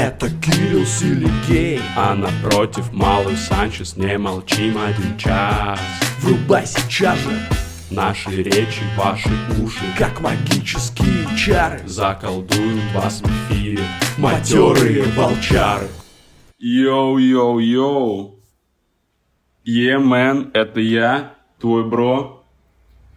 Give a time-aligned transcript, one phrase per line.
[0.00, 5.78] Это Кирилл Силигей А напротив малый Санчес Не молчим один час
[6.20, 7.38] Врубай сейчас же
[7.90, 9.28] Наши речи, ваши
[9.62, 13.82] уши Как магические чары Заколдуют вас в эфире
[14.16, 15.88] Матерые волчары
[16.58, 18.36] Yo-yo-yo
[19.66, 22.42] Yeah, man, это я, твой bro,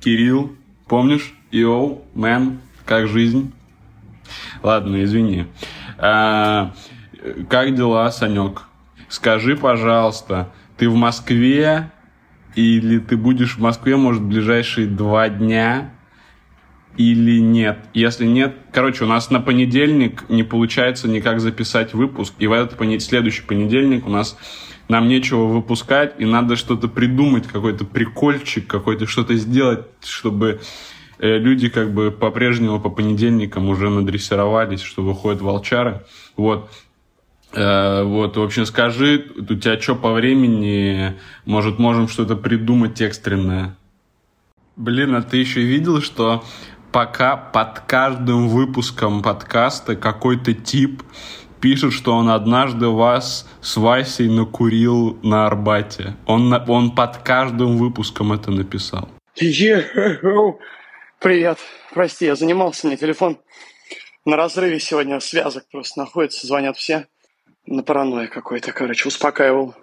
[0.01, 0.51] Кирилл.
[0.89, 1.33] Помнишь?
[1.49, 3.53] Yo, man, как жизнь?
[4.61, 5.47] Ладно, извини.
[5.97, 6.73] А,
[7.49, 8.63] как дела, Санек?
[9.09, 11.91] Скажи, пожалуйста, ты в Москве
[12.55, 15.91] или ты будешь в Москве, может, в ближайшие два дня?
[16.97, 17.79] или нет.
[17.93, 22.77] Если нет, короче, у нас на понедельник не получается никак записать выпуск, и в этот
[22.77, 23.01] понед...
[23.01, 24.37] следующий понедельник у нас
[24.89, 30.61] нам нечего выпускать, и надо что-то придумать, какой-то прикольчик, какой-то что-то сделать, чтобы
[31.23, 36.01] люди как бы по-прежнему по понедельникам уже надрессировались, что выходят волчары.
[36.35, 36.69] Вот.
[37.53, 41.13] Э, вот, в общем, скажи, у тебя что по времени?
[41.45, 43.77] Может, можем что-то придумать экстренное?
[44.75, 46.43] Блин, а ты еще видел, что
[46.91, 51.03] пока под каждым выпуском подкаста какой-то тип
[51.61, 56.15] пишет, что он однажды вас с Васей накурил на Арбате.
[56.25, 59.07] Он, он под каждым выпуском это написал.
[61.23, 61.57] Привет.
[61.91, 63.39] Прости, я занимался, мне телефон
[64.25, 67.07] на разрыве сегодня связок просто находится, звонят все.
[67.65, 69.73] На паранойя какой-то, короче, успокаивал.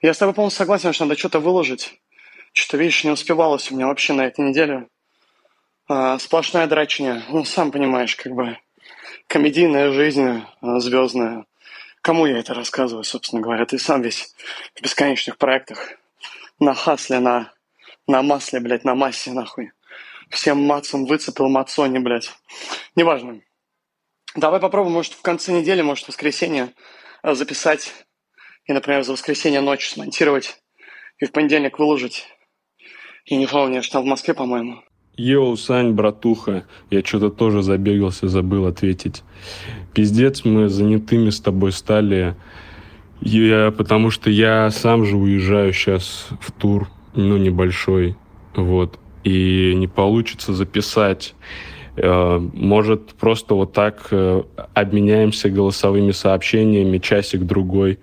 [0.00, 2.00] Я с тобой полностью согласен, что надо что-то выложить.
[2.52, 4.86] Что-то, видишь, не успевалось у меня вообще на этой неделе.
[5.88, 7.24] А, сплошная драчня.
[7.30, 8.56] Ну, сам понимаешь, как бы
[9.26, 11.46] комедийная жизнь а, звездная.
[12.00, 13.66] Кому я это рассказываю, собственно говоря?
[13.66, 14.36] Ты сам весь
[14.76, 15.94] в бесконечных проектах.
[16.60, 17.52] На хасле, на,
[18.06, 19.72] на масле, блядь, на массе, нахуй.
[20.30, 22.32] Всем мацам выцепил мацони, блядь.
[22.94, 23.40] Неважно.
[24.34, 26.72] Давай попробуем, может, в конце недели, может, в воскресенье
[27.22, 27.92] а, записать
[28.66, 30.60] и, например, за воскресенье ночь смонтировать
[31.18, 32.26] и в понедельник выложить.
[33.24, 34.82] И не помню, там в Москве, по-моему.
[35.16, 39.22] Йоу, Сань, братуха, я что-то тоже забегался, забыл ответить.
[39.94, 42.36] Пиздец, мы занятыми с тобой стали,
[43.22, 48.16] я, потому что я сам же уезжаю сейчас в тур, ну, небольшой,
[48.54, 51.34] вот, и не получится записать.
[51.96, 54.42] Э, может, просто вот так э,
[54.72, 57.98] обменяемся голосовыми сообщениями часик-другой,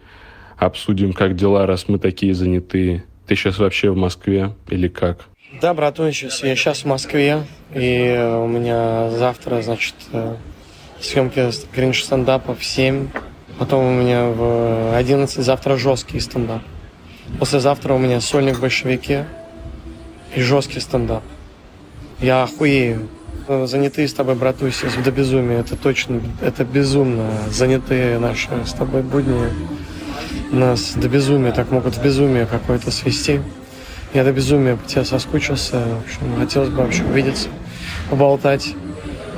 [0.58, 3.06] обсудим, как дела, раз мы такие занятые.
[3.26, 5.30] Ты сейчас вообще в Москве или как?
[5.62, 10.36] Да, братуч, я сейчас в Москве, и у меня завтра, значит, э,
[11.00, 13.08] съемки кринж стендапа в 7,
[13.60, 16.64] потом у меня в 11 завтра жесткий стендап.
[17.40, 19.26] Послезавтра у меня сольник в большевике
[20.36, 21.24] и жесткий стендап.
[22.20, 23.08] Я охуею.
[23.48, 25.60] Занятые с тобой, братусь, до безумия.
[25.60, 27.30] Это точно, это безумно.
[27.52, 29.36] Занятые наши с тобой будни
[30.52, 33.42] нас до безумия, так могут в безумие какое-то свести.
[34.14, 35.80] Я до безумия по тебе соскучился.
[35.80, 37.50] В общем, хотелось бы вообще увидеться,
[38.10, 38.76] поболтать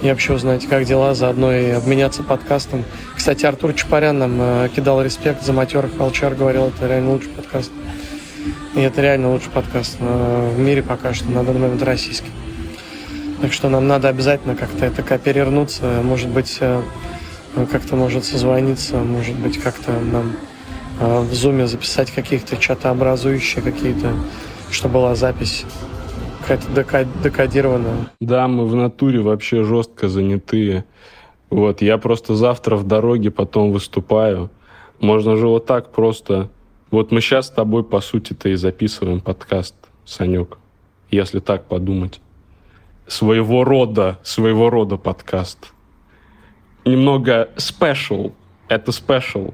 [0.01, 2.83] и вообще узнать, как дела, заодно и обменяться подкастом.
[3.15, 7.71] Кстати, Артур Чапарян нам э, кидал респект за матерых волчар, говорил, это реально лучший подкаст.
[8.75, 12.29] И это реально лучший подкаст э, в мире пока что, на данный момент российский.
[13.41, 16.81] Так что нам надо обязательно как-то это кооперироваться, может быть, э,
[17.71, 20.33] как-то может созвониться, может быть, как-то нам
[20.99, 24.13] э, в зуме записать каких-то чатообразующие какие-то
[24.71, 25.65] что была запись
[26.47, 28.11] какая-то декодированная.
[28.19, 30.85] Да, мы в натуре вообще жестко занятые.
[31.49, 34.49] Вот, я просто завтра в дороге потом выступаю.
[34.99, 36.49] Можно же вот так просто...
[36.95, 39.75] Вот мы сейчас с тобой, по сути-то, и записываем подкаст,
[40.05, 40.57] Санек,
[41.11, 42.21] если так подумать.
[43.05, 45.73] Своего рода, своего рода подкаст.
[46.85, 48.31] Немного special.
[48.69, 49.53] Это special.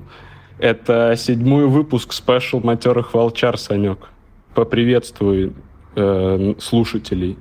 [0.60, 4.10] Это седьмой выпуск спешл матерых волчар, Санек
[4.54, 5.54] поприветствуй
[5.96, 7.40] э, слушателей.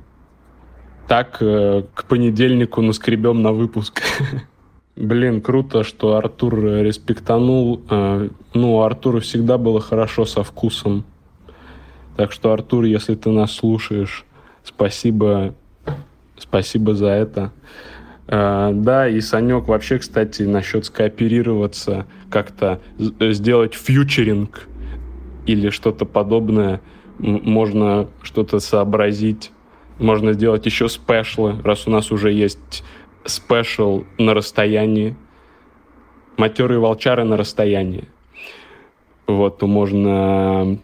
[1.08, 4.00] Так э, к понедельнику наскребем на выпуск.
[5.00, 7.82] Блин, круто, что Артур респектанул.
[7.88, 11.04] Э, ну, у Артура всегда было хорошо со вкусом.
[12.16, 14.24] Так что, Артур, если ты нас слушаешь,
[14.62, 15.54] спасибо,
[16.36, 17.52] спасибо за это.
[18.26, 24.68] Uh, да, и Санек вообще, кстати, насчет скооперироваться, как-то сделать фьючеринг
[25.46, 26.80] или что-то подобное–
[27.20, 29.52] можно что-то сообразить,
[29.98, 32.82] можно сделать еще спешлы, раз у нас уже есть
[33.24, 35.16] спешл на расстоянии,
[36.36, 38.08] матерые волчары на расстоянии.
[39.26, 40.78] Вот, то можно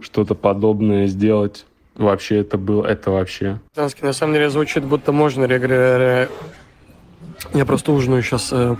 [0.00, 1.66] что-то подобное сделать.
[1.94, 3.58] Вообще это было, это вообще.
[3.74, 5.44] На самом деле звучит, будто можно.
[7.54, 8.76] Я просто ужинаю сейчас э,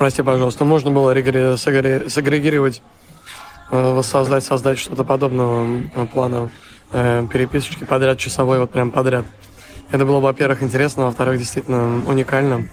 [0.00, 1.12] Прости, пожалуйста, можно было
[1.58, 2.80] сагрегировать,
[3.70, 6.50] э, воссоздать, создать что-то подобного плана
[6.90, 9.26] э, переписочки подряд, часовой, вот прям подряд.
[9.92, 12.68] Это было, во-первых, интересно, во-вторых, действительно уникально.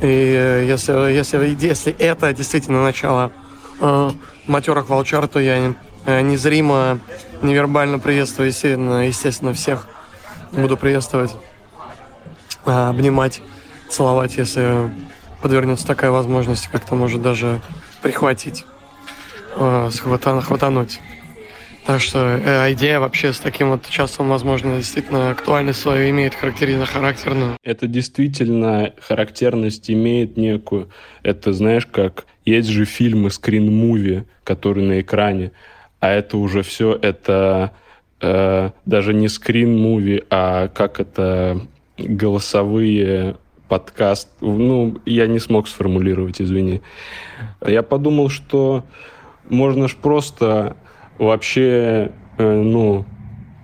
[0.00, 3.32] И э, если, если, если это действительно начало
[3.80, 4.10] э,
[4.46, 7.00] матерых волчар, то я э, незримо,
[7.42, 9.88] невербально приветствую, естественно, всех
[10.52, 11.34] буду приветствовать,
[12.66, 13.40] э, обнимать,
[13.88, 14.90] целовать, если
[15.40, 17.60] подвернется такая возможность, как-то может даже
[18.02, 18.66] прихватить,
[19.56, 21.00] э, схвата, хватануть.
[21.88, 26.84] Так что э, идея вообще с таким вот часом, возможно, действительно актуальность свою имеет, характеризно
[26.84, 27.56] характерную.
[27.64, 30.90] Это действительно характерность имеет некую.
[31.22, 35.52] Это, знаешь, как есть же фильмы скрин-муви, которые на экране,
[35.98, 37.72] а это уже все, это
[38.20, 41.58] э, даже не скрин-муви, а как это
[41.96, 43.36] голосовые
[43.66, 44.28] подкаст.
[44.42, 46.82] Ну, я не смог сформулировать, извини.
[47.66, 48.84] Я подумал, что
[49.48, 50.76] можно ж просто
[51.18, 53.04] вообще, э, ну,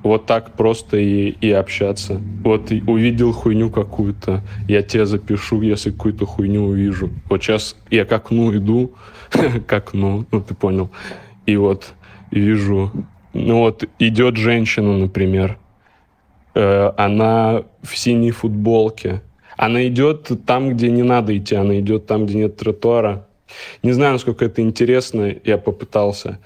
[0.05, 2.21] вот так просто и, и общаться.
[2.45, 7.11] Вот увидел хуйню какую-то, я тебе запишу, если какую-то хуйню увижу.
[7.31, 8.93] Вот сейчас я к окну иду,
[9.67, 10.91] к окну, ну ты понял,
[11.47, 11.95] и вот
[12.31, 12.93] вижу,
[13.33, 15.59] ну вот идет женщина, например,
[16.55, 19.23] э, она в синей футболке,
[19.57, 23.27] она идет там, где не надо идти, она идет там, где нет тротуара.
[23.83, 26.41] Не знаю, насколько это интересно, я попытался.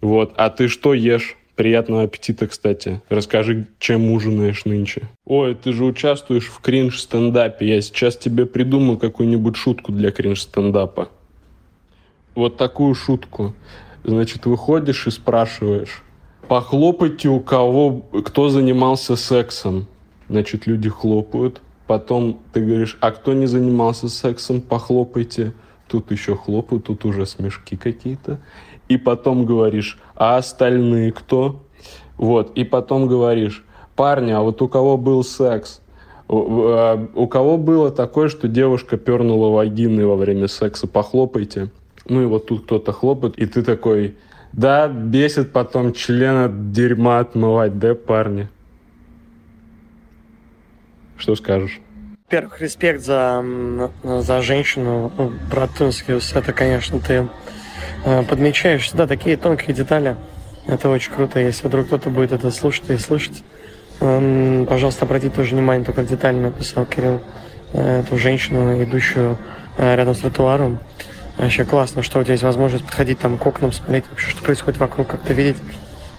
[0.00, 0.32] Вот.
[0.36, 1.36] А ты что ешь?
[1.54, 3.00] Приятного аппетита, кстати.
[3.08, 5.08] Расскажи, чем ужинаешь нынче.
[5.24, 7.66] Ой, ты же участвуешь в кринж-стендапе.
[7.66, 11.08] Я сейчас тебе придумал какую-нибудь шутку для кринж-стендапа.
[12.34, 13.54] Вот такую шутку.
[14.04, 16.02] Значит, выходишь и спрашиваешь.
[16.46, 19.86] Похлопайте у кого, кто занимался сексом.
[20.28, 21.62] Значит, люди хлопают.
[21.86, 25.54] Потом ты говоришь, а кто не занимался сексом, похлопайте.
[25.88, 28.40] Тут еще хлопают, тут уже смешки какие-то
[28.88, 31.62] и потом говоришь, а остальные кто?
[32.16, 35.80] Вот, и потом говоришь, парни, а вот у кого был секс?
[36.28, 40.86] А, у кого было такое, что девушка пернула вагины во время секса?
[40.86, 41.70] Похлопайте.
[42.08, 44.16] Ну и вот тут кто-то хлопает, и ты такой,
[44.52, 48.48] да, бесит потом член от дерьма отмывать, да, парни?
[51.16, 51.80] Что скажешь?
[52.28, 53.44] Во-первых, респект за,
[54.02, 57.28] за женщину, ну, братунский, это, конечно, ты
[58.04, 60.16] Э, подмечаешь всегда такие тонкие детали.
[60.66, 63.42] Это очень круто, если вдруг кто-то будет это слушать и слышать.
[63.98, 67.22] Пожалуйста, обратите тоже внимание, только детально написал Кирилл
[67.72, 69.38] э, эту женщину, идущую
[69.78, 70.78] э, рядом с тротуаром.
[71.38, 74.78] Вообще классно, что у тебя есть возможность подходить там к окнам, смотреть вообще, что происходит
[74.78, 75.56] вокруг, как-то видеть,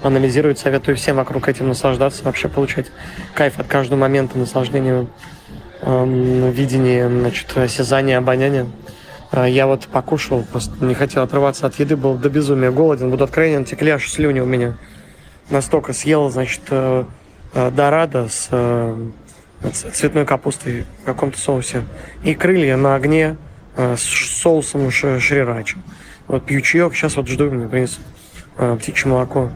[0.01, 0.59] анализировать.
[0.59, 2.87] Советую всем вокруг этим наслаждаться, вообще получать
[3.33, 5.07] кайф от каждого момента наслаждения,
[5.81, 8.67] эм, видения, значит, осязания, обоняния.
[9.31, 13.09] А, я вот покушал, просто не хотел отрываться от еды, был до безумия голоден.
[13.09, 14.77] Буду откровенен, текли аж слюни у меня.
[15.49, 17.05] Настолько съел, значит, э,
[17.53, 19.09] э, дорадо с, э,
[19.71, 21.83] цветной капустой в каком-то соусе.
[22.23, 23.37] И крылья на огне
[23.75, 25.77] с соусом шрирача.
[26.27, 28.01] Вот пью чаек, сейчас вот жду, мне принесут
[28.79, 29.51] птичье молоко.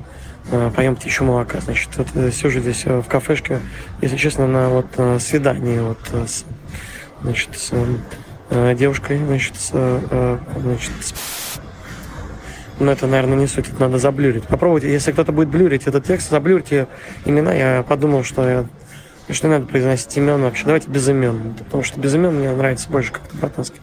[0.75, 1.59] Поем птичье молоко.
[1.62, 3.59] Значит, вот сижу здесь в кафешке,
[4.01, 6.45] если честно, на вот свидании вот с,
[7.21, 7.71] значит, с
[8.53, 11.13] Э, девушкой, значит, с, э, значит, с...
[12.81, 14.43] но это, наверное, не суть, это надо заблюрить.
[14.43, 16.88] Попробуйте, если кто-то будет блюрить этот текст, заблюрьте
[17.24, 17.53] имена.
[17.53, 18.65] Я подумал, что я
[19.29, 20.65] что не надо произносить имен вообще.
[20.65, 21.53] Давайте без имен.
[21.60, 23.79] Потому что без имен мне нравится больше как-то братански.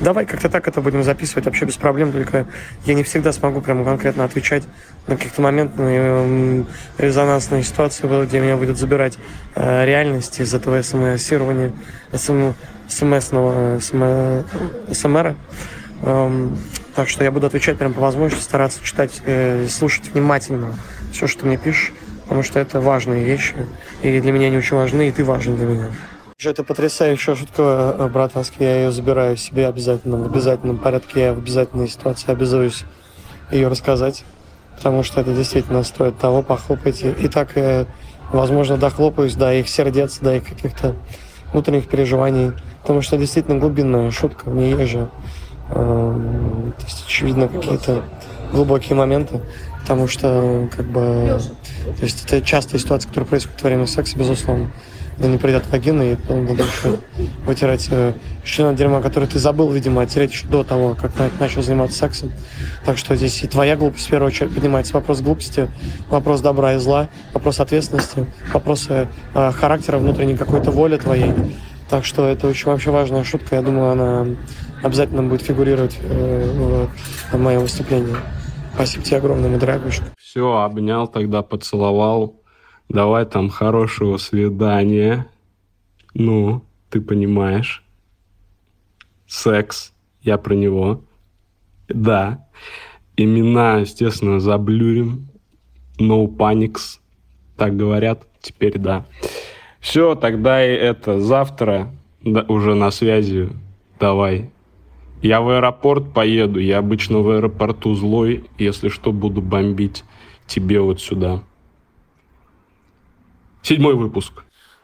[0.00, 2.46] Давай как-то так это будем записывать вообще без проблем, только
[2.86, 4.62] я не всегда смогу прямо конкретно отвечать
[5.06, 6.64] на каких-то моментные
[6.96, 9.18] резонансные ситуации, где меня будет забирать
[9.54, 11.72] э, реальность из этого смс-ирования,
[12.14, 15.36] смс-ного СМР.
[16.02, 16.58] Эм,
[16.94, 20.76] так что я буду отвечать прямо по возможности, стараться читать э, слушать внимательно
[21.12, 21.92] все, что мне пишешь,
[22.22, 23.54] потому что это важные вещи,
[24.00, 25.90] и для меня они очень важны, и ты важен для меня.
[26.42, 28.64] Это потрясающая шутка, э, братанский.
[28.64, 31.20] Я ее забираю себе обязательно, в обязательном порядке.
[31.20, 32.84] Я в обязательной ситуации обязуюсь
[33.50, 34.24] ее рассказать,
[34.74, 37.12] потому что это действительно стоит того, похлопайте.
[37.12, 37.84] И так, э,
[38.32, 40.96] возможно, дохлопаюсь до их сердец, до их каких-то
[41.52, 44.48] внутренних переживаний, потому что действительно глубинная шутка.
[44.48, 45.10] В ней же,
[45.68, 48.02] э, то есть, очевидно, какие-то
[48.50, 49.42] глубокие моменты,
[49.82, 51.38] потому что, как бы,
[51.98, 54.70] то есть это частая ситуация, которая происходит во время секса, безусловно
[55.20, 56.98] да не придет вагина, и буду еще
[57.44, 61.98] вытирать э, член дерьма, который ты забыл, видимо, оттереть еще до того, как начал заниматься
[61.98, 62.32] сексом.
[62.84, 65.68] Так что здесь и твоя глупость, в первую очередь, поднимается вопрос глупости,
[66.08, 71.34] вопрос добра и зла, вопрос ответственности, вопросы э, характера, внутренней какой-то воли твоей.
[71.90, 73.56] Так что это очень вообще важная шутка.
[73.56, 74.26] Я думаю, она
[74.82, 76.88] обязательно будет фигурировать э,
[77.30, 78.16] в, в моем выступлении.
[78.74, 80.04] Спасибо тебе огромное, дорогушка.
[80.16, 82.39] Все, обнял, тогда поцеловал.
[82.90, 85.28] Давай там хорошего свидания.
[86.12, 87.84] Ну, ты понимаешь.
[89.28, 89.92] Секс.
[90.22, 91.04] Я про него.
[91.86, 92.48] Да.
[93.16, 95.28] Имена, естественно, заблюрим.
[95.98, 96.98] No panics.
[97.56, 98.26] Так говорят.
[98.40, 99.06] Теперь да.
[99.78, 103.50] Все, тогда и это завтра да, уже на связи.
[104.00, 104.50] Давай.
[105.22, 106.58] Я в аэропорт поеду.
[106.58, 108.46] Я обычно в аэропорту злой.
[108.58, 110.02] Если что, буду бомбить
[110.48, 111.44] тебе вот сюда.
[113.62, 114.32] Седьмой выпуск.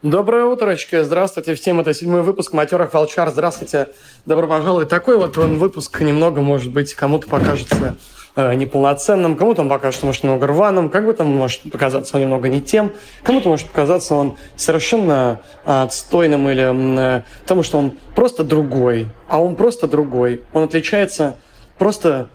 [0.02, 3.88] Доброе утрочко, здравствуйте всем, это седьмой выпуск «Матерых волчар», здравствуйте,
[4.26, 4.90] добро пожаловать.
[4.90, 7.96] Такой вот он выпуск немного, может быть, кому-то покажется
[8.36, 12.48] э, неполноценным, кому-то он покажется, может, немного рваным, как бы там может показаться он немного
[12.48, 12.92] не тем,
[13.22, 19.56] кому-то может показаться он совершенно отстойным или э, потому что он просто другой, а он
[19.56, 21.36] просто другой, он отличается
[21.78, 22.28] просто,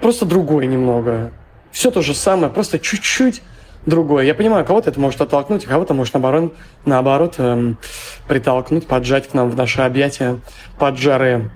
[0.00, 1.32] просто другой немного.
[1.70, 3.42] Все то же самое, просто чуть-чуть
[3.86, 4.24] другое.
[4.24, 7.78] Я понимаю, кого-то это может оттолкнуть, а кого-то может наоборот, наоборот эм,
[8.28, 10.40] притолкнуть, поджать к нам в наши объятия
[10.78, 11.50] поджарые.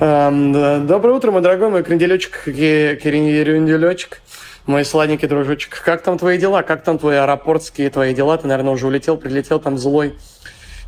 [0.00, 4.20] Эм, доброе утро, мой дорогой мой кренделечек, кренделечек,
[4.66, 5.80] мой сладенький дружочек.
[5.84, 6.62] Как там твои дела?
[6.62, 8.36] Как там твои аэропортские твои дела?
[8.36, 10.14] Ты, наверное, уже улетел, прилетел там злой.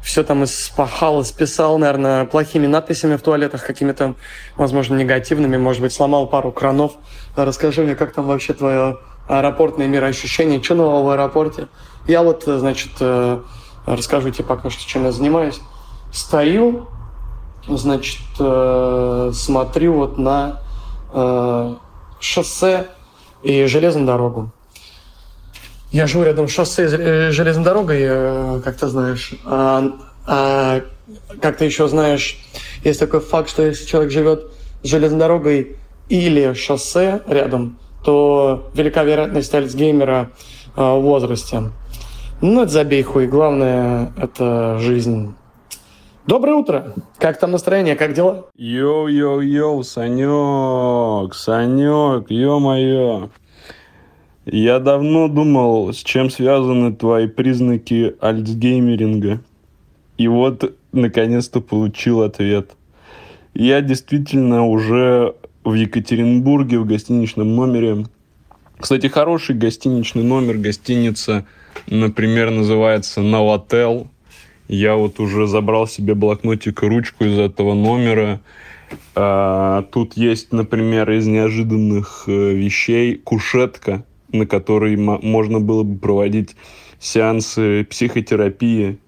[0.02, 4.14] Все там испахал, исписал, наверное, плохими надписями в туалетах, какими-то,
[4.56, 5.56] возможно, негативными.
[5.56, 6.92] Может быть, сломал пару кранов.
[7.36, 11.68] Расскажи мне, как там вообще твое аэропортные мироощущения, что нового в аэропорте.
[12.06, 13.40] Я вот, значит, э,
[13.86, 15.60] расскажу тебе пока что, чем я занимаюсь.
[16.12, 16.88] Стою,
[17.66, 20.62] значит, э, смотрю вот на
[21.12, 21.74] э,
[22.18, 22.88] шоссе
[23.42, 24.50] и железную дорогу.
[25.92, 29.32] Я живу рядом с шоссе и железной дорогой, как ты знаешь.
[29.46, 29.84] А,
[30.26, 30.82] а,
[31.40, 32.38] как ты еще знаешь,
[32.84, 35.76] есть такой факт, что если человек живет с железной дорогой
[36.10, 37.78] или шоссе рядом,
[38.08, 40.30] то велика вероятность Альцгеймера
[40.74, 41.64] а, в возрасте.
[42.40, 43.26] Ну, это забей хуй.
[43.26, 45.34] Главное, это жизнь.
[46.26, 46.94] Доброе утро.
[47.18, 48.46] Как там настроение, как дела?
[48.56, 53.28] Йоу-йоу-йоу, Санек, Санек, ё-моё.
[54.46, 59.40] Я давно думал, с чем связаны твои признаки альцгеймеринга.
[60.16, 62.70] И вот, наконец-то, получил ответ.
[63.52, 65.34] Я действительно уже
[65.68, 68.06] в Екатеринбурге в гостиничном номере.
[68.78, 71.46] Кстати, хороший гостиничный номер, гостиница,
[71.86, 74.08] например, называется Новотел.
[74.68, 78.40] Я вот уже забрал себе блокнотик и ручку из этого номера.
[79.14, 86.54] А, тут есть, например, из неожиданных э, вещей кушетка, на которой можно было бы проводить
[87.00, 88.98] сеансы психотерапии.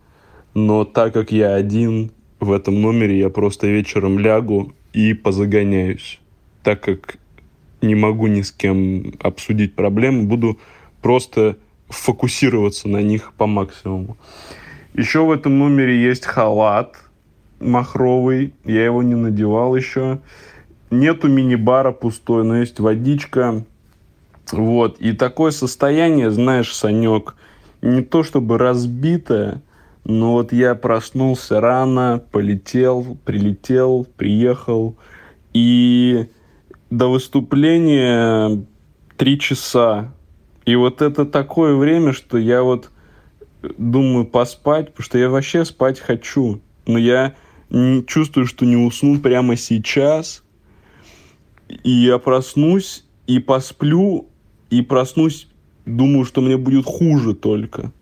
[0.54, 6.20] Но так как я один в этом номере, я просто вечером лягу и позагоняюсь
[6.70, 7.16] так как
[7.82, 10.60] не могу ни с кем обсудить проблемы, буду
[11.02, 11.56] просто
[11.88, 14.16] фокусироваться на них по максимуму.
[14.94, 16.94] Еще в этом номере есть халат
[17.58, 18.54] махровый.
[18.64, 20.20] Я его не надевал еще.
[20.90, 23.64] Нету мини-бара пустой, но есть водичка.
[24.52, 25.00] Вот.
[25.00, 27.34] И такое состояние, знаешь, Санек,
[27.82, 29.60] не то чтобы разбитое,
[30.04, 34.96] но вот я проснулся рано, полетел, прилетел, приехал.
[35.52, 36.28] И
[36.90, 38.64] до выступления
[39.16, 40.12] три часа.
[40.66, 42.90] И вот это такое время, что я вот
[43.78, 46.60] думаю поспать, потому что я вообще спать хочу.
[46.86, 47.34] Но я
[47.70, 50.42] не чувствую, что не усну прямо сейчас.
[51.68, 54.28] И я проснусь и посплю,
[54.70, 55.48] и проснусь,
[55.86, 57.92] думаю, что мне будет хуже только.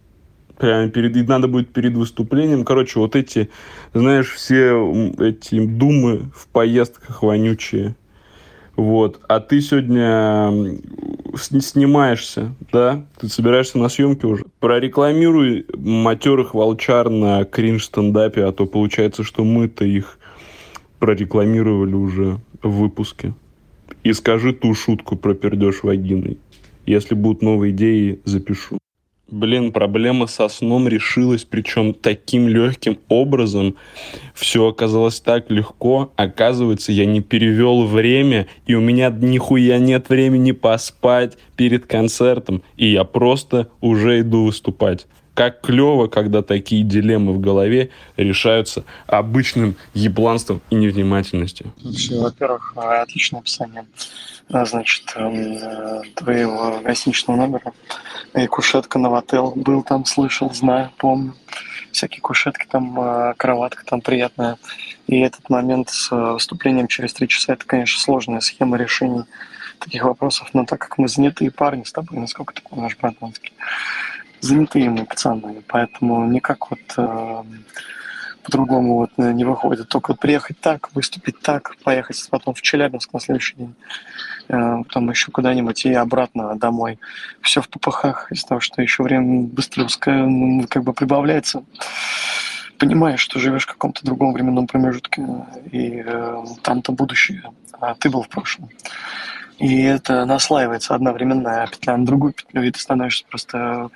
[0.56, 2.64] Прямо перед, и надо будет перед выступлением.
[2.64, 3.50] Короче, вот эти,
[3.92, 7.94] знаешь, все эти думы в поездках вонючие.
[8.78, 9.20] Вот.
[9.26, 10.78] А ты сегодня
[11.36, 13.04] снимаешься, да?
[13.18, 14.44] Ты собираешься на съемки уже.
[14.60, 20.20] Прорекламируй матерых волчар на кринж-стендапе, а то получается, что мы-то их
[21.00, 23.34] прорекламировали уже в выпуске.
[24.04, 26.38] И скажи ту шутку про пердеж вагиной.
[26.86, 28.77] Если будут новые идеи, запишу.
[29.30, 33.76] Блин, проблема со сном решилась, причем таким легким образом.
[34.32, 36.10] Все оказалось так легко.
[36.16, 42.62] Оказывается, я не перевел время, и у меня нихуя нет времени поспать перед концертом.
[42.78, 45.06] И я просто уже иду выступать.
[45.38, 51.72] Как клево, когда такие дилеммы в голове решаются обычным ебланством и невнимательностью.
[52.10, 53.86] Во-первых, отличное описание
[54.50, 57.72] а, значит, эм, твоего гостиничного номера.
[58.34, 61.36] И кушетка на отель был там, слышал, знаю, помню.
[61.92, 64.58] всякие кушетки, там э, кроватка там приятная.
[65.06, 69.22] И этот момент с выступлением через три часа, это, конечно, сложная схема решений
[69.78, 73.52] таких вопросов, но так как мы занятые парни с тобой, насколько ты помнишь, братанский,
[74.40, 77.42] занятые мы пацаны, поэтому никак вот э,
[78.42, 79.88] по-другому вот э, не выходит.
[79.88, 83.74] Только вот приехать так, выступить так, поехать потом в Челябинск на следующий день,
[84.48, 86.98] э, потом еще куда-нибудь и обратно домой.
[87.42, 91.62] Все в попыхах из-за того, что еще время быстро как бы прибавляется.
[92.78, 95.26] Понимаешь, что живешь в каком-то другом временном промежутке,
[95.70, 97.42] и э, там-то будущее,
[97.80, 98.70] а ты был в прошлом.
[99.58, 103.90] И это наслаивается одна временная петля на другую петлю, и ты становишься просто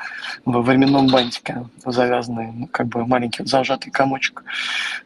[0.45, 4.43] в временном бантике завязанный, ну, как бы маленький зажатый комочек.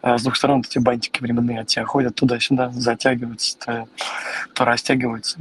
[0.01, 3.89] А с двух сторон эти бантики временные от тебя ходят туда-сюда, затягиваются, то,
[4.55, 5.41] то растягиваются.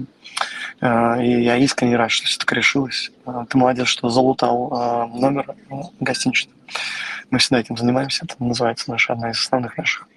[0.82, 3.12] А, и я искренне рад, что все так решилось.
[3.26, 5.56] А, ты молодец, что залутал номер
[6.02, 6.54] гостиничный.
[7.30, 8.26] Мы всегда этим занимаемся.
[8.26, 10.10] Это называется наша одна из основных наших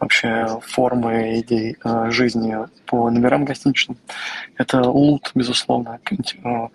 [0.00, 3.98] вообще формы идей э, жизни по номерам гостиничным.
[4.56, 6.00] Это лут, безусловно.
[6.10, 6.68] Э,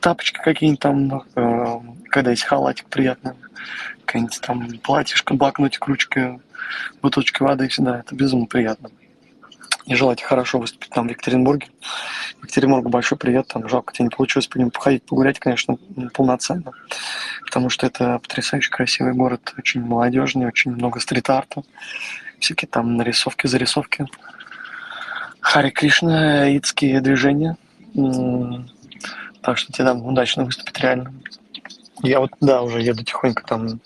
[0.00, 1.80] тапочки какие-нибудь там, э,
[2.10, 3.32] когда есть халатик приятный,
[4.04, 6.38] какая-нибудь там платьишко, блокнотик, ручка,
[7.02, 8.00] бутылочка воды всегда.
[8.00, 8.90] Это безумно приятно.
[9.86, 11.68] И желайте хорошо выступить там в Екатеринбурге.
[12.42, 15.78] Екатеринбургу большой привет, там жалко тебе не получилось по нему походить, погулять, конечно,
[16.12, 16.72] полноценно,
[17.44, 21.62] потому что это потрясающе красивый город, очень молодежный, очень много стрит-арта,
[22.40, 24.06] всякие там нарисовки, зарисовки.
[25.40, 27.56] Хари Кришна, аидские движения.
[29.42, 31.14] Так что тебе там удачно выступить реально.
[32.02, 33.80] Я вот, да, уже еду тихонько там,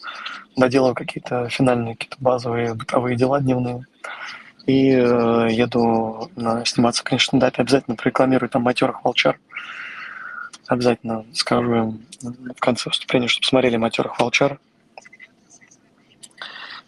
[0.57, 3.85] доделаю какие-то финальные, какие-то базовые бытовые дела дневные.
[4.67, 9.39] И э, еду на, сниматься, конечно, да, обязательно прорекламирую там матерых волчар.
[10.67, 14.59] Обязательно скажу им в конце выступления, чтобы смотрели матерых волчар.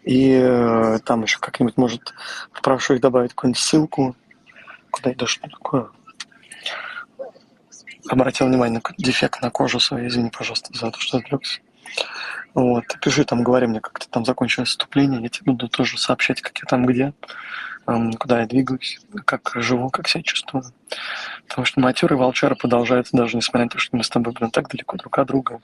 [0.05, 2.13] И э, там еще как-нибудь, может,
[2.53, 4.17] попрошу их добавить какую-нибудь ссылку.
[4.91, 5.89] Куда иду, что такое?
[8.09, 11.61] Обратил внимание на дефект на кожу свою, извини, пожалуйста, за то, что отвлекся.
[12.55, 16.43] Вот, пиши там, говори мне, как ты там закончилось выступление, я тебе буду тоже сообщать,
[16.43, 17.15] как я там где,
[18.19, 20.65] куда я двигаюсь, как живу, как себя чувствую.
[21.49, 24.51] Потому что матеры и волчары продолжаются, даже несмотря на то, что мы с тобой, блин,
[24.51, 25.61] так далеко друг от друга.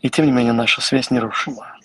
[0.00, 1.76] И тем не менее наша связь нерушима.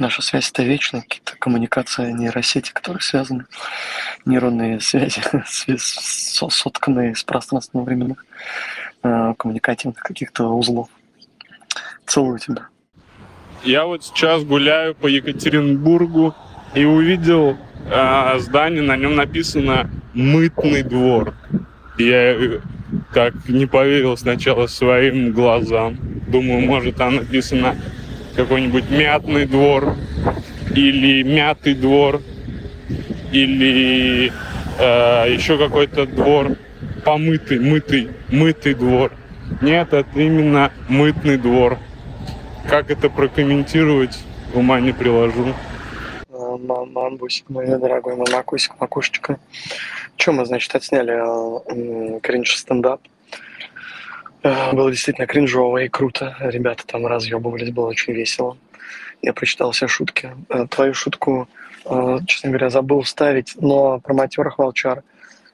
[0.00, 3.44] Наша связь это вечная, какие-то коммуникации нейросети, которые связаны,
[4.24, 5.20] нейронные связи,
[5.76, 8.24] сотканные из пространственно-временных
[9.02, 10.88] э, коммуникативных каких-то узлов.
[12.06, 12.68] Целую тебя.
[13.62, 16.34] Я вот сейчас гуляю по Екатеринбургу
[16.74, 21.34] и увидел э, здание, на нем написано «Мытный двор».
[21.98, 22.60] Я э,
[23.12, 25.98] как не поверил сначала своим глазам.
[26.26, 27.76] Думаю, может, там написано
[28.42, 29.96] какой-нибудь мятный двор
[30.74, 32.22] или мятый двор
[33.32, 34.32] или
[34.78, 36.56] э, еще какой-то двор
[37.04, 39.12] помытый, мытый, мытый двор.
[39.60, 41.78] Нет, это именно мытный двор.
[42.66, 44.18] Как это прокомментировать,
[44.54, 45.54] ума не приложу.
[46.30, 49.38] Мамбусик, мой дорогой мамакусик, макушечка.
[50.16, 53.00] Чем мы, значит, отсняли э, кринж стендап.
[54.42, 56.36] Э, было действительно кринжово и круто.
[56.40, 58.56] Ребята там разъебывались, было очень весело.
[59.22, 60.30] Я прочитал все шутки.
[60.48, 61.48] Э, твою шутку,
[61.84, 65.02] э, честно говоря, забыл вставить, но про матерых волчар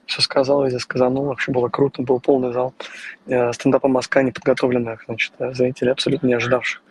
[0.05, 1.25] все сказал, везде сказанул.
[1.25, 2.73] Вообще было круто, был полный зал.
[3.25, 6.81] Стендапа Москва неподготовленных, значит, зрителей, абсолютно не ожидавших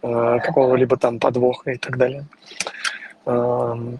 [0.00, 2.24] какого-либо там подвоха и так далее.
[3.26, 3.98] Эм,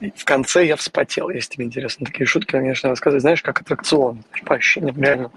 [0.00, 2.06] в конце я вспотел, если тебе интересно.
[2.06, 4.22] Такие шутки, конечно, рассказывать, знаешь, как аттракцион.
[4.44, 5.30] По ощущениям реально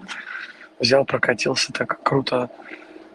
[0.82, 2.50] взял, прокатился так круто,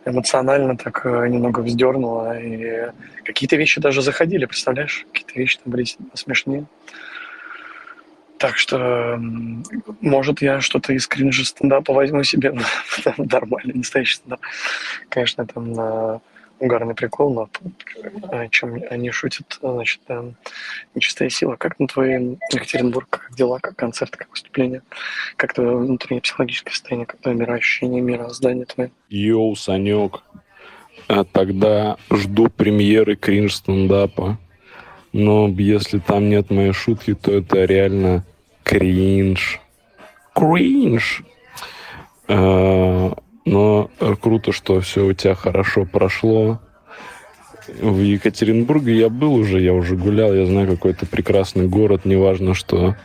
[0.06, 2.40] эмоционально так э, немного вздернуло.
[2.40, 2.92] И
[3.24, 5.06] какие-то вещи даже заходили, представляешь?
[5.12, 6.66] Какие-то вещи там были смешнее.
[8.40, 9.20] Так что,
[10.00, 12.52] может, я что-то из кринжа стендапа возьму себе
[13.18, 14.40] нормально, настоящий стендап.
[15.10, 16.22] Конечно, там на
[16.60, 17.50] угарный прикол, но
[18.30, 20.02] о чем они шутят, значит,
[20.96, 21.56] нечистая сила.
[21.56, 24.82] Как на твой Екатеринбург, как дела, как концерт, как выступление,
[25.36, 28.92] как твое внутреннее психологическое состояние, как твое мироощущение, мироздание твое?
[29.10, 30.24] Йоу, Санек,
[31.08, 34.38] а тогда жду премьеры кринж-стендапа.
[35.14, 38.26] Но если там нет моей шутки, то это реально
[38.64, 39.60] кринж.
[40.34, 41.24] Кринж!
[43.48, 43.90] Но
[44.22, 46.60] круто, что все у тебя хорошо прошло.
[47.80, 52.54] В Екатеринбурге я был уже, я уже гулял, я знаю, какой это прекрасный город, неважно,
[52.54, 52.98] что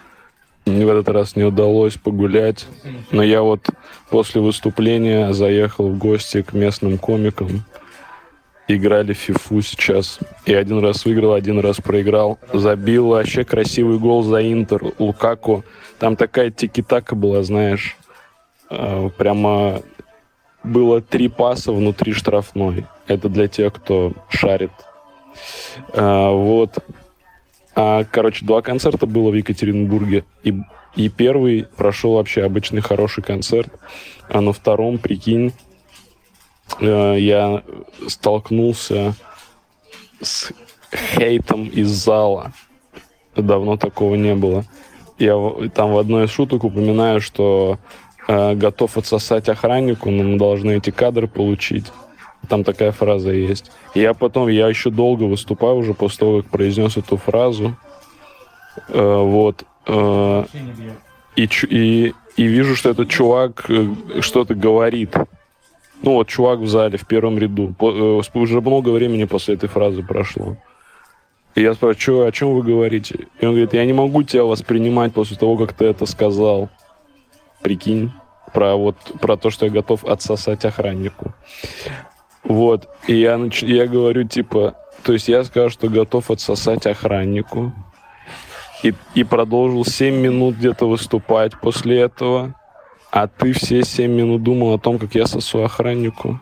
[0.66, 2.66] в этот раз не удалось погулять.
[3.12, 3.68] Но я вот
[4.11, 7.64] после выступления заехал в гости к местным комикам.
[8.66, 10.18] играли в фифу сейчас.
[10.44, 12.40] И один раз выиграл, один раз проиграл.
[12.52, 14.92] Забил вообще красивый гол за Интер.
[14.98, 15.64] Лукаку.
[16.00, 17.96] Там такая тики-така была, знаешь.
[18.70, 19.83] Э, прямо
[20.64, 22.87] было три паса внутри штрафной.
[23.07, 24.72] Это для тех, кто шарит.
[25.94, 26.79] А, вот.
[27.75, 30.25] А, короче, два концерта было в Екатеринбурге.
[30.42, 30.55] И,
[30.96, 33.72] и первый прошел вообще обычный хороший концерт.
[34.29, 35.53] А на втором, прикинь,
[36.81, 37.62] э, я
[38.07, 39.14] столкнулся
[40.20, 40.53] с
[41.16, 42.53] хейтом из зала.
[43.35, 44.64] Давно такого не было.
[45.18, 45.35] Я
[45.75, 47.79] там в одной из шуток упоминаю, что
[48.28, 51.87] э, готов отсосать охраннику, но мы должны эти кадры получить.
[52.48, 53.70] Там такая фраза есть.
[53.94, 57.76] Я потом, я еще долго выступаю уже после того, как произнес эту фразу.
[58.88, 59.64] Э, вот.
[59.87, 60.44] Э,
[61.37, 63.87] и, и, и вижу, что этот чувак э,
[64.20, 65.14] что-то говорит.
[66.02, 67.74] Ну вот, чувак в зале, в первом ряду.
[67.80, 70.56] Э, уже много времени после этой фразы прошло.
[71.54, 73.26] И я спрашиваю, о чем вы говорите?
[73.40, 76.70] И он говорит, я не могу тебя воспринимать после того, как ты это сказал.
[77.62, 78.12] Прикинь
[78.53, 81.35] про вот про то, что я готов отсосать охраннику.
[82.44, 82.88] Вот.
[83.07, 83.62] И я, нач...
[83.62, 87.72] я говорю, типа, то есть я скажу, что готов отсосать охраннику.
[88.83, 92.55] И, и продолжил 7 минут где-то выступать после этого.
[93.11, 96.40] А ты все 7 минут думал о том, как я сосу охраннику.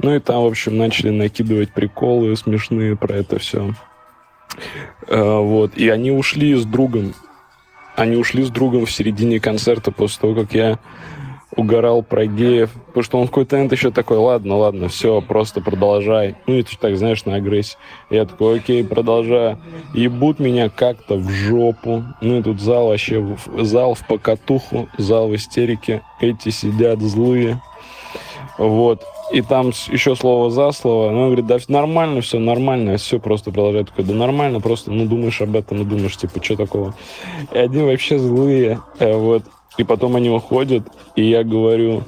[0.00, 3.74] Ну и там, в общем, начали накидывать приколы смешные про это все.
[5.08, 5.76] А, вот.
[5.76, 7.14] И они ушли с другом.
[7.98, 10.78] Они ушли с другом в середине концерта после того, как я
[11.56, 15.60] угорал про геев, потому что он в какой-то момент еще такой, ладно, ладно, все, просто
[15.60, 16.36] продолжай.
[16.46, 17.76] Ну, и так, знаешь, на агрессии.
[18.08, 19.58] Я такой, окей, продолжаю.
[19.94, 22.04] Ебут меня как-то в жопу.
[22.20, 26.02] Ну, и тут зал вообще, зал в покатуху, зал в истерике.
[26.20, 27.60] Эти сидят злые.
[28.58, 29.02] Вот.
[29.32, 31.10] И там еще слово за слово.
[31.10, 32.96] Ну, он говорит, да нормально, все нормально.
[32.96, 36.56] Все просто продолжает такой, да нормально, просто, ну, думаешь об этом, ну, думаешь, типа, что
[36.56, 36.94] такого.
[37.52, 38.80] И один вообще злые.
[38.98, 39.44] Э, вот.
[39.76, 40.82] И потом они уходят,
[41.14, 42.02] и я говорю,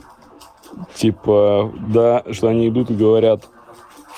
[0.96, 3.44] типа, да, что они идут и говорят,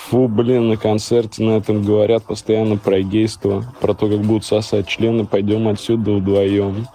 [0.09, 4.87] фу, блин, на концерте на этом говорят постоянно про гейство, про то, как будут сосать
[4.87, 6.87] члены, пойдем отсюда вдвоем.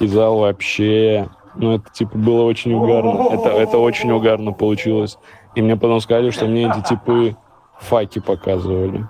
[0.00, 3.28] И зал вообще, ну, это, типа, было очень угарно.
[3.30, 5.18] Это, это очень угарно получилось.
[5.54, 7.36] И мне потом сказали, что мне эти типы
[7.78, 9.06] факи показывали.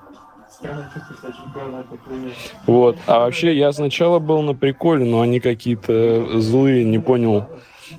[2.66, 2.96] Вот.
[3.06, 7.46] А вообще, я сначала был на приколе, но они какие-то злые, не понял.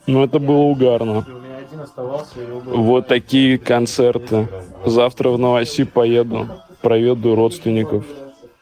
[0.08, 1.26] Но это было угарно.
[2.66, 4.48] Вот такие концерты.
[4.86, 6.48] Завтра в Новоси поеду,
[6.82, 8.06] проведу родственников.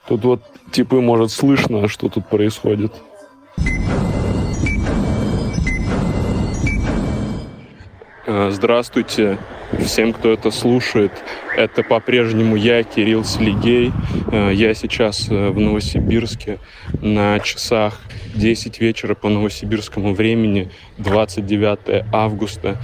[0.07, 0.41] Тут вот
[0.71, 2.93] типы, может, слышно, что тут происходит.
[8.51, 9.37] Здравствуйте
[9.79, 11.11] всем, кто это слушает.
[11.57, 13.91] Это по-прежнему я, Кирилл Слигей.
[14.31, 16.59] Э, я сейчас э, в Новосибирске
[17.01, 17.99] на часах
[18.33, 22.77] 10 вечера по новосибирскому времени, 29 августа.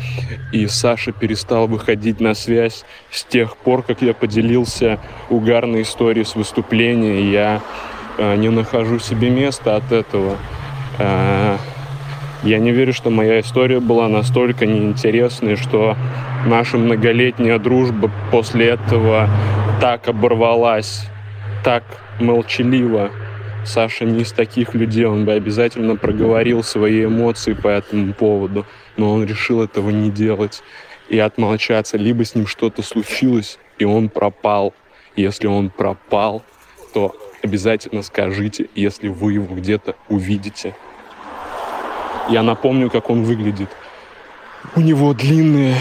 [0.52, 6.36] И Саша перестал выходить на связь с тех пор, как я поделился угарной историей с
[6.36, 7.32] выступления.
[7.32, 7.62] Я
[8.18, 10.38] не нахожу себе места от этого.
[12.44, 15.96] Я не верю, что моя история была настолько неинтересной, что
[16.46, 19.28] наша многолетняя дружба после этого
[19.82, 21.08] так оборвалась,
[21.64, 21.84] так
[22.20, 23.12] молчаливо.
[23.66, 29.12] Саша не из таких людей, он бы обязательно проговорил свои эмоции по этому поводу, но
[29.12, 30.62] он решил этого не делать
[31.10, 31.98] и отмолчаться.
[31.98, 34.74] Либо с ним что-то случилось, и он пропал.
[35.16, 36.44] Если он пропал,
[36.94, 40.76] то обязательно скажите, если вы его где-то увидите.
[42.30, 43.70] Я напомню, как он выглядит.
[44.76, 45.76] У него длинные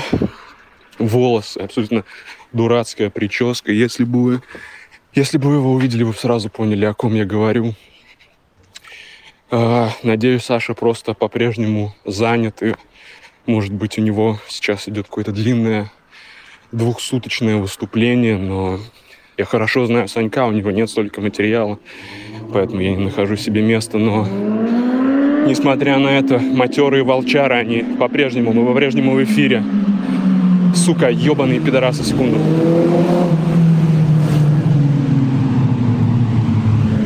[0.99, 2.05] волосы, абсолютно
[2.53, 3.73] дурацкая прическа.
[3.73, 4.43] Если бы вы,
[5.13, 7.75] если бы вы его увидели, вы сразу поняли, о ком я говорю.
[9.51, 12.75] А, надеюсь, Саша просто по-прежнему занят, и,
[13.47, 15.91] может быть, у него сейчас идет какое-то длинное
[16.73, 18.79] двухсуточное выступление, но
[19.37, 21.79] я хорошо знаю Санька, у него нет столько материала,
[22.53, 24.25] поэтому я не нахожу себе места, но
[25.47, 29.63] Несмотря на это, матерые волчары, они по-прежнему, мы по-прежнему в эфире.
[30.75, 32.37] Сука, ебаные пидорасы, секунду.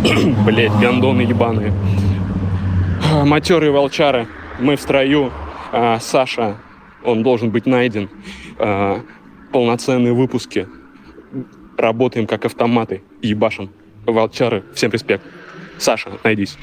[0.46, 1.74] Блять, гандоны ебаные.
[3.26, 4.26] Матерые волчары,
[4.58, 5.30] мы в строю.
[5.70, 6.56] А, Саша,
[7.04, 8.08] он должен быть найден.
[8.58, 9.02] А,
[9.52, 10.66] полноценные выпуски.
[11.76, 13.02] Работаем как автоматы.
[13.20, 13.68] Ебашим.
[14.06, 15.22] Волчары, всем респект.
[15.76, 16.56] Саша, найдись.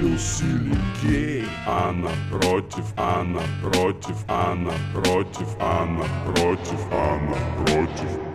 [0.00, 8.27] Тусили гей А напротив, а напротив, а напротив, а напротив, а напротив